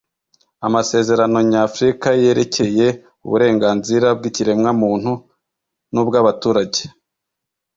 [0.67, 2.87] amasezerano nyafrika yerekeye
[3.25, 5.11] uburenganzira bw'ikiremwamuntu
[5.91, 6.81] n'ubwabaturage